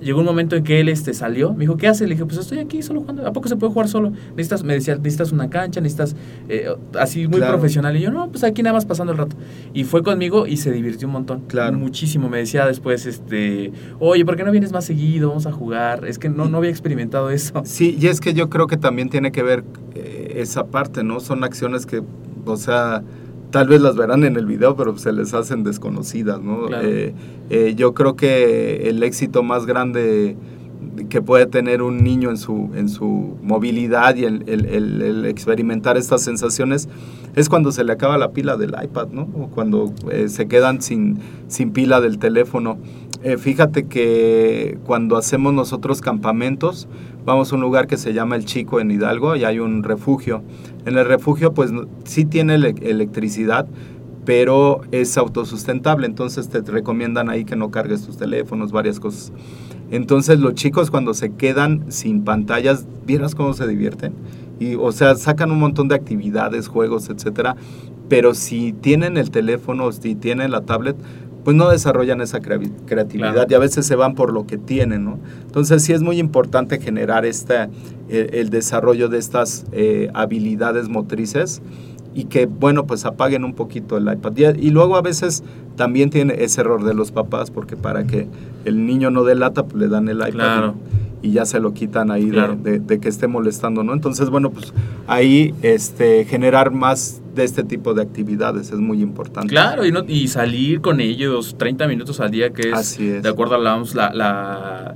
[0.00, 2.06] llegó un momento en que él este, salió, me dijo, ¿qué hace?
[2.06, 4.12] Le dije, pues estoy aquí solo jugando, ¿a poco se puede jugar solo?
[4.30, 6.16] Necesitas, me decía, necesitas una cancha, necesitas,
[6.48, 7.96] eh, así muy profesional.
[7.96, 9.36] Y yo, no, pues aquí nada más pasando el rato.
[9.72, 11.42] Y fue conmigo y se divirtió un montón.
[11.48, 11.76] Claro.
[11.76, 12.28] Muchísimo.
[12.28, 15.28] Me decía después, este, oye, ¿por qué no vienes más seguido?
[15.28, 16.04] Vamos a jugar.
[16.06, 17.62] Es que no, no había experimentado eso.
[17.64, 21.20] Sí, y es que yo creo que también tiene que ver eh, esa parte, ¿no?
[21.20, 22.02] Son acciones que,
[22.44, 23.02] o sea
[23.54, 26.66] tal vez las verán en el video, pero se les hacen desconocidas, ¿no?
[26.82, 27.14] Eh,
[27.50, 30.36] eh, yo creo que el éxito más grande
[31.08, 36.88] que puede tener un niño en su, en su movilidad y el, experimentar estas sensaciones
[37.36, 39.28] es cuando se le acaba la pila del iPad, ¿no?
[39.38, 42.76] O cuando eh, se quedan sin, sin pila del teléfono.
[43.38, 46.88] fíjate que cuando hacemos nosotros campamentos,
[47.24, 50.42] vamos a un lugar que se llama El Chico en Hidalgo y hay un refugio.
[50.86, 51.70] En el refugio pues
[52.04, 53.66] sí tiene electricidad,
[54.24, 59.32] pero es autosustentable, entonces te recomiendan ahí que no cargues tus teléfonos, varias cosas.
[59.90, 64.14] Entonces los chicos cuando se quedan sin pantallas, vieras cómo se divierten.
[64.58, 67.56] Y, o sea, sacan un montón de actividades, juegos, etcétera.
[68.08, 70.96] Pero si tienen el teléfono, si tienen la tablet,
[71.44, 75.18] pues no desarrollan esa creatividad y a veces se van por lo que tienen, ¿no?
[75.46, 77.68] Entonces sí es muy importante generar esta,
[78.08, 81.60] el, desarrollo de estas eh, habilidades motrices
[82.14, 84.56] y que, bueno, pues apaguen un poquito el iPad.
[84.56, 85.42] Y, luego a veces
[85.76, 88.28] también tiene ese error de los papás, porque para que
[88.64, 92.30] el niño no delata, pues le dan el iPad y, ya se lo quitan ahí
[92.30, 93.92] de, de, que esté molestando, ¿no?
[93.92, 94.72] Entonces, bueno, pues
[95.06, 99.48] ahí este, generar más de este tipo de actividades es muy importante.
[99.48, 103.56] Claro, y, no, y salir con ellos 30 minutos al día, que es, de acuerdo
[103.56, 104.94] a la la,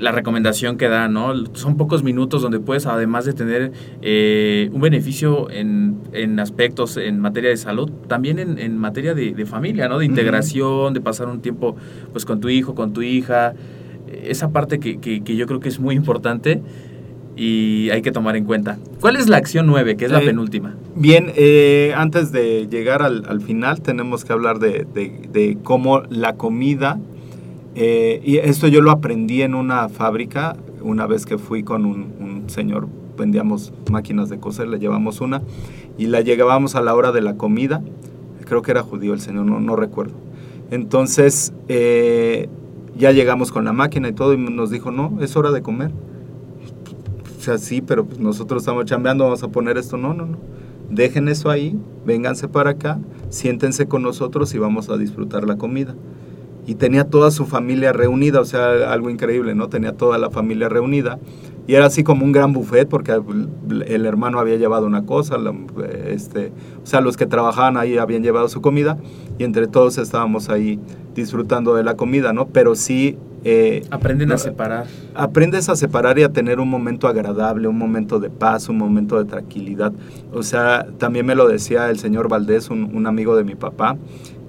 [0.00, 1.34] la, recomendación que da, ¿no?
[1.54, 7.20] Son pocos minutos donde puedes, además de tener eh, un beneficio en, en, aspectos en
[7.20, 9.98] materia de salud, también en, en materia de, familia, ¿no?
[9.98, 11.76] De integración, de pasar un tiempo
[12.12, 13.54] pues con tu hijo, con tu hija.
[14.30, 16.62] Esa parte que, que, que yo creo que es muy importante
[17.36, 18.78] y hay que tomar en cuenta.
[19.00, 20.74] ¿Cuál es la acción 9, que es la eh, penúltima?
[20.94, 26.98] Bien, eh, antes de llegar al, final tenemos que hablar de, de, cómo la comida,
[27.74, 32.44] eh, y esto yo lo aprendí en una fábrica, una vez que fui con un,
[32.46, 35.42] señor, vendíamos máquinas de coser, le llevamos una,
[35.98, 37.82] y la llegábamos a la hora de la comida,
[38.46, 40.14] creo que era judío el señor, no, no recuerdo.
[40.70, 41.52] Entonces,
[42.96, 45.92] ya llegamos con la máquina y todo, y nos dijo, no, es hora de comer
[47.46, 49.96] sea, sí, pero pues nosotros estamos chambeando, vamos a poner esto.
[49.96, 50.38] No, no, no.
[50.90, 55.94] Dejen eso ahí, vénganse para acá, siéntense con nosotros y vamos a disfrutar la comida.
[56.66, 59.68] Y tenía toda su familia reunida, o sea, algo increíble, ¿no?
[59.68, 61.18] Tenía toda la familia reunida.
[61.66, 63.12] Y era así como un gran buffet, porque
[63.86, 65.36] el hermano había llevado una cosa,
[66.06, 66.52] este,
[66.82, 68.98] o sea, los que trabajaban ahí habían llevado su comida,
[69.38, 70.78] y entre todos estábamos ahí
[71.14, 72.46] disfrutando de la comida, ¿no?
[72.46, 73.16] Pero sí
[73.48, 74.86] eh, Aprenden a separar.
[75.14, 79.22] Aprendes a separar y a tener un momento agradable, un momento de paz, un momento
[79.22, 79.92] de tranquilidad.
[80.32, 83.98] O sea, también me lo decía el señor Valdés, un, amigo de mi papá,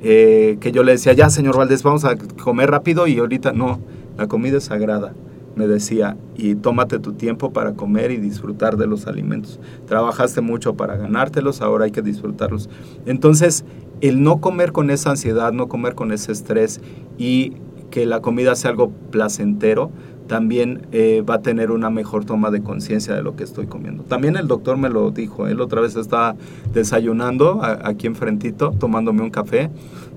[0.02, 3.80] eh, que yo le decía, ya señor Valdés, vamos a comer rápido y ahorita no,
[4.18, 5.14] la comida es sagrada.
[5.58, 9.60] Me decía, y tómate tu tiempo para comer y disfrutar de los alimentos.
[9.88, 12.70] Trabajaste mucho para ganártelos, ahora hay que disfrutarlos.
[13.06, 13.66] Entonces,
[14.02, 16.80] el no comer con esa ansiedad, no comer con ese estrés
[17.18, 17.54] y
[17.90, 19.92] que la comida sea algo placentero,
[20.28, 24.04] también eh, va a tener una mejor toma de conciencia de lo que estoy comiendo.
[24.04, 26.36] También el doctor me lo dijo, él otra vez estaba
[26.74, 29.72] desayunando aquí enfrentito, tomándome un café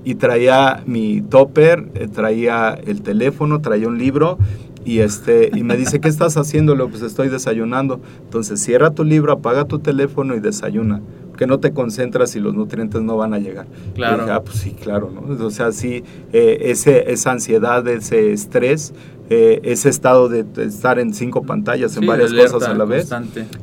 [0.05, 4.38] y traía mi topper, eh, traía el teléfono, traía un libro
[4.85, 6.77] y, este, y me dice, ¿qué estás haciendo?
[6.88, 8.01] Pues estoy desayunando.
[8.25, 11.01] Entonces cierra tu libro, apaga tu teléfono y desayuna.
[11.37, 13.66] Que no te concentras y los nutrientes no van a llegar.
[13.95, 14.27] Claro.
[14.31, 15.45] ah, pues sí, claro, ¿no?
[15.45, 18.93] O sea, sí, eh, ese, esa ansiedad, ese estrés,
[19.31, 23.09] eh, ese estado de, estar en cinco pantallas, en varias cosas a la vez,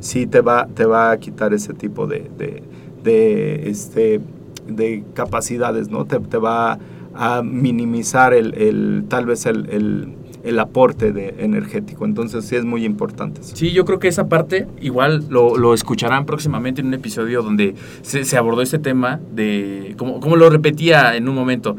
[0.00, 2.62] sí te va, te va a quitar ese tipo de, de,
[3.04, 4.20] de este,
[4.66, 6.04] de capacidades, ¿no?
[6.04, 6.78] Te, te va
[7.14, 12.04] a minimizar el, el tal vez el, el el aporte de energético.
[12.04, 13.42] Entonces sí es muy importante.
[13.42, 17.74] Sí, yo creo que esa parte igual lo, lo escucharán próximamente en un episodio donde
[18.02, 21.76] se, abordó este tema de, como, como, lo repetía en un momento,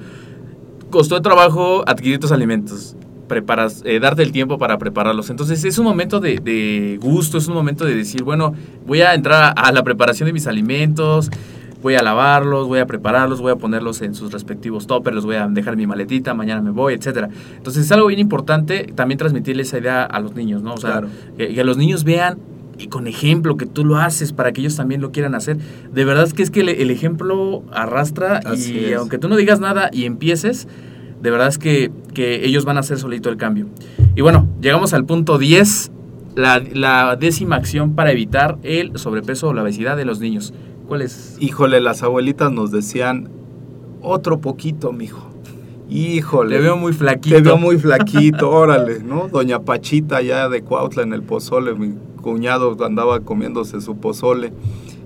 [0.90, 2.96] costó de trabajo adquirir tus alimentos.
[3.28, 5.30] Preparas, eh, darte el tiempo para prepararlos.
[5.30, 8.54] Entonces es un momento de, de, gusto, es un momento de decir, bueno,
[8.88, 11.30] voy a entrar a la preparación de mis alimentos,
[11.82, 15.36] voy a lavarlos, voy a prepararlos, voy a ponerlos en sus respectivos toppers, los voy
[15.38, 17.30] a dejar en mi maletita, mañana me voy, etcétera.
[17.58, 20.74] Entonces es algo bien importante también transmitirle esa idea a los niños, ¿no?
[20.74, 21.08] O sea, Claro.
[21.38, 22.38] que, que los niños vean
[22.78, 25.58] y con ejemplo que tú lo haces para que ellos también lo quieran hacer.
[25.94, 28.98] De verdad es que es que el, el ejemplo arrastra Así y es.
[28.98, 30.68] aunque tú no digas nada y empieces,
[31.22, 33.68] de verdad es que, que ellos van a hacer solito el cambio.
[34.16, 35.92] Y bueno, llegamos al punto 10,
[36.36, 40.54] la, la décima acción para evitar el sobrepeso o la obesidad de los niños.
[40.90, 41.38] ¿Cuál es?
[41.40, 43.30] Híjole, las abuelitas nos decían,
[44.02, 45.30] otro poquito, mijo.
[45.88, 46.56] Híjole.
[46.56, 47.36] Te veo muy flaquito.
[47.36, 49.28] Te veo muy flaquito, órale, ¿no?
[49.28, 54.52] Doña Pachita ya de Cuautla en el pozole, mi cuñado andaba comiéndose su pozole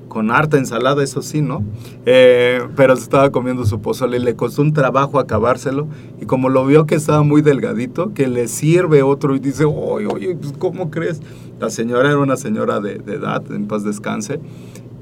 [0.08, 1.64] con harta ensalada, eso sí, ¿no?
[2.06, 5.88] Eh, pero se estaba comiendo su pozole y le costó un trabajo acabárselo
[6.22, 10.08] y como lo vio que estaba muy delgadito, que le sirve otro y dice, oye,
[10.08, 11.20] oye, pues, ¿cómo crees?
[11.60, 14.40] La señora era una señora de, de edad, en paz descanse,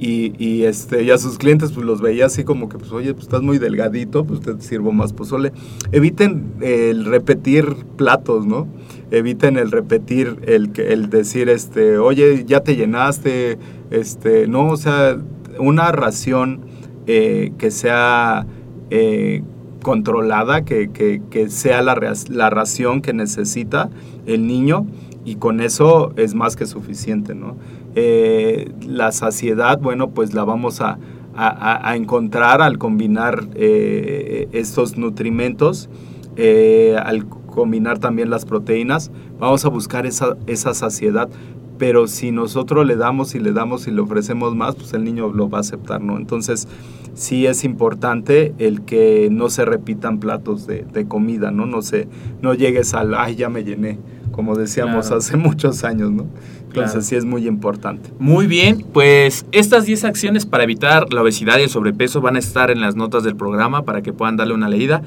[0.01, 3.13] y, y, este, y a sus clientes pues los veía así como que, pues oye,
[3.13, 5.53] pues estás muy delgadito, pues te sirvo más pozole.
[5.91, 8.67] Eviten el repetir platos, ¿no?
[9.11, 13.59] Eviten el repetir, el, el decir, este, oye, ya te llenaste,
[13.91, 15.17] este, no, o sea,
[15.59, 16.61] una ración
[17.05, 18.47] eh, que sea
[18.89, 19.43] eh,
[19.83, 21.95] controlada, que, que- que sea la,
[22.29, 23.89] la ración que necesita
[24.25, 24.87] el niño
[25.25, 27.55] y con eso es más que suficiente, ¿no?
[27.95, 30.97] Eh, la saciedad, bueno, pues la vamos a,
[31.35, 35.89] a- encontrar al combinar eh, estos nutrimentos,
[36.35, 41.29] eh, al combinar también las proteínas, vamos a buscar esa, esa saciedad.
[41.77, 45.29] Pero si nosotros le damos y le damos y le ofrecemos más, pues el niño
[45.33, 46.15] lo va a aceptar, ¿no?
[46.17, 46.67] Entonces,
[47.15, 51.65] sí es importante el que no se repitan platos de, de comida, ¿no?
[51.65, 52.07] No se,
[52.39, 53.97] no llegues al, ay, ya me llené,
[54.31, 55.17] como decíamos Claro.
[55.17, 56.27] hace muchos años, ¿no?
[56.71, 57.05] Entonces Claro.
[57.05, 58.09] sí es muy importante.
[58.17, 62.39] Muy bien, pues estas 10 acciones para evitar la obesidad y el sobrepeso van a
[62.39, 65.01] estar en las notas del programa para que puedan darle una leída.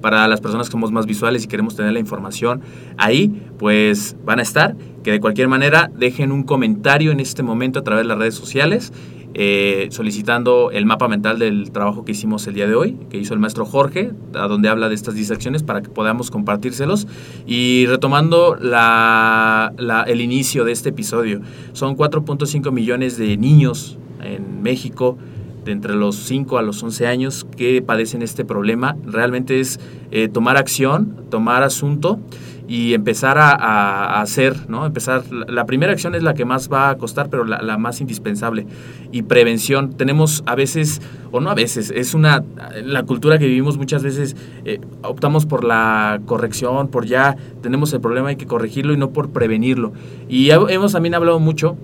[0.00, 2.60] Para las personas que somos más visuales y queremos tener la información
[2.98, 4.76] ahí, pues van a estar.
[5.02, 8.36] Que de cualquier manera dejen un comentario en este momento a través de las redes
[8.36, 8.92] sociales
[9.40, 13.34] eh, solicitando el mapa mental del trabajo que hicimos el día de hoy, que hizo
[13.34, 17.06] el maestro Jorge, a donde habla de estas 10 acciones para que podamos compartírselos.
[17.46, 21.40] Y retomando el inicio de este episodio,
[21.72, 25.16] son 4.5 millones de niños en México
[25.64, 28.96] de entre los 5 a los 11 años que padecen este problema.
[29.04, 29.78] Realmente es
[30.10, 32.18] eh, tomar acción, tomar asunto
[32.68, 34.84] y empezar a, a- hacer, ¿no?
[34.84, 38.00] Empezar, la, primera acción es la que más va a costar, pero la, la más
[38.02, 38.66] indispensable.
[39.10, 41.00] Y prevención, tenemos a veces,
[41.32, 42.44] o no a veces, es una,
[42.84, 48.02] la cultura que vivimos muchas veces, eh, optamos por la corrección, por ya tenemos el
[48.02, 49.94] problema, hay que corregirlo y no por prevenirlo.
[50.28, 51.76] Y hemos también hablado mucho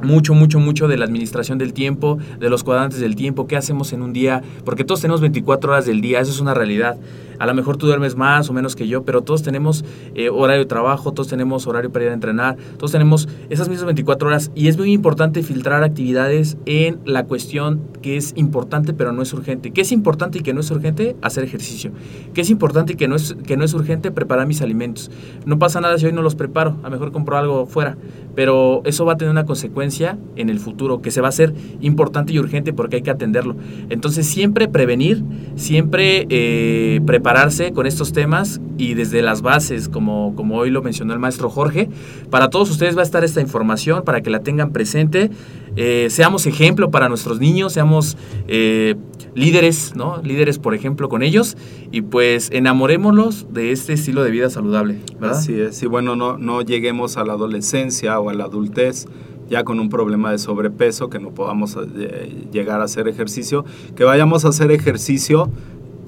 [0.00, 3.92] mucho, mucho, mucho de la administración del tiempo, de los cuadrantes del tiempo, qué hacemos
[3.92, 6.96] en un día, porque todos tenemos 24 horas del día, eso es una realidad.
[7.38, 9.84] A lo mejor tú duermes más o menos que yo, pero todos tenemos
[10.14, 13.86] eh, horario de trabajo, todos tenemos horario para ir a entrenar, todos tenemos esas mismas
[13.86, 19.12] 24 horas y es muy importante filtrar actividades en la cuestión que es importante pero
[19.12, 19.70] no es urgente.
[19.70, 21.16] ¿Qué es importante y que no es urgente?
[21.22, 21.92] Hacer ejercicio.
[22.34, 24.10] ¿Qué es importante y que no es, que no es urgente?
[24.10, 25.10] Preparar mis alimentos.
[25.46, 27.96] No pasa nada si hoy no los preparo, a lo mejor compro algo fuera,
[28.34, 31.54] pero eso va a tener una consecuencia en el futuro que se va a hacer
[31.80, 33.56] importante y urgente porque hay que atenderlo.
[33.90, 35.22] Entonces siempre prevenir,
[35.56, 40.80] siempre eh, preparar prepararse con estos temas y desde las bases, como, como hoy lo
[40.80, 41.90] mencionó el maestro Jorge.
[42.30, 45.30] Para todos ustedes va a estar esta información para que la tengan presente.
[45.76, 48.16] Eh, seamos ejemplo para nuestros niños, seamos
[48.46, 48.94] eh,
[49.34, 50.22] líderes, ¿no?
[50.22, 51.58] Líderes, por ejemplo, con ellos
[51.92, 55.36] y pues enamorémoslos de este estilo de vida saludable, ¿verdad?
[55.36, 59.06] Así es, y bueno, no, no lleguemos a la adolescencia o a la adultez
[59.50, 63.64] ya con un problema de sobrepeso, que no podamos eh, llegar a hacer ejercicio,
[63.96, 65.50] que vayamos a hacer ejercicio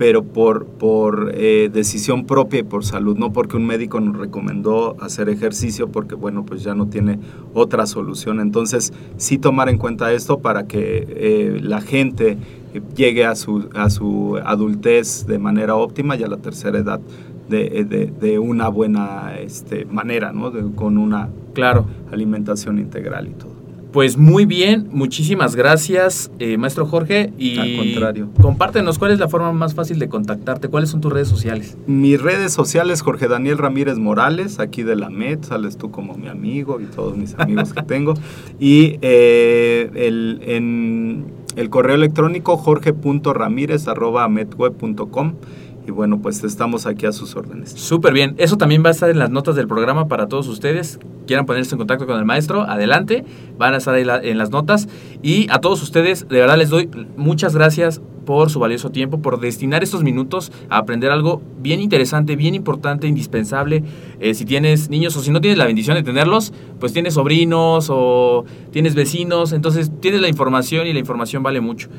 [0.00, 4.96] pero por, por eh, decisión propia y por salud, no porque un médico nos recomendó
[4.98, 7.18] hacer ejercicio, porque bueno, pues ya no tiene
[7.52, 8.40] otra solución.
[8.40, 12.38] Entonces, sí tomar en cuenta esto para que eh, la gente
[12.96, 17.02] llegue a su, a su adultez de manera óptima y a la tercera edad
[17.50, 20.50] de, de, de una buena este, manera, ¿no?
[20.76, 21.84] con una claro.
[22.10, 23.49] alimentación integral y todo.
[23.92, 27.32] Pues muy bien, muchísimas gracias, eh, maestro Jorge.
[27.36, 28.28] Y Al contrario.
[28.40, 30.68] Compártenos, ¿cuál es la forma más fácil de contactarte?
[30.68, 31.76] ¿Cuáles son tus redes sociales?
[31.88, 36.28] Mis redes sociales, Jorge Daniel Ramírez Morales, aquí de la MED, sales tú como mi
[36.28, 38.14] amigo y todos mis amigos que tengo.
[38.60, 41.24] Y eh, el, en
[41.56, 45.34] el correo electrónico jorge.ramírez.medweb.com
[45.86, 47.70] y bueno, pues estamos aquí a sus órdenes.
[47.70, 48.34] Súper bien.
[48.38, 50.98] Eso también va a estar en las notas del programa para todos ustedes.
[51.30, 53.24] Quieran ponerse en contacto con el maestro, adelante.
[53.56, 54.88] Van a estar ahí en las notas.
[55.22, 59.38] Y a todos ustedes, de verdad les doy muchas gracias por su valioso tiempo, por
[59.38, 63.84] destinar estos minutos a aprender algo bien interesante, bien importante, indispensable.
[64.18, 67.90] Eh, si tienes niños o si no tienes la bendición de tenerlos, pues tienes sobrinos
[67.90, 71.90] o tienes vecinos, entonces tienes la información y la información vale mucho.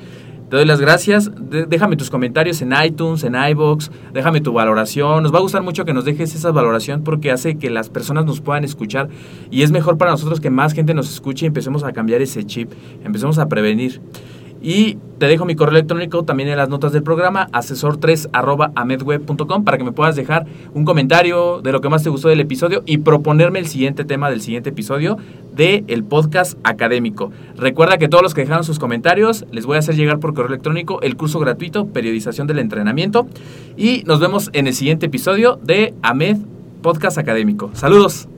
[0.51, 1.31] Te doy las gracias.
[1.69, 3.89] déjame tus comentarios en iTunes, en iBox.
[4.11, 5.23] Déjame tu valoración.
[5.23, 8.25] Nos va a gustar mucho que nos dejes esa valoración porque hace que las personas
[8.25, 9.07] nos puedan escuchar.
[9.49, 12.43] Y es mejor para nosotros que más gente nos escuche y empecemos a cambiar ese
[12.43, 12.69] chip.
[13.05, 14.01] Empecemos a prevenir.
[14.61, 19.83] Y te dejo mi correo electrónico también en las notas del programa, asesor3 para que
[19.83, 23.59] me puedas dejar un comentario de lo que más te gustó del episodio y proponerme
[23.59, 25.17] el siguiente tema del siguiente episodio
[25.55, 27.31] del el podcast académico.
[27.55, 30.49] Recuerda que todos los que dejaron sus comentarios les voy a hacer llegar por correo
[30.49, 33.27] electrónico el curso gratuito Periodización del Entrenamiento.
[33.77, 36.37] Y nos vemos en el siguiente episodio de AMED
[36.81, 37.71] Podcast Académico.
[37.73, 38.30] Saludos.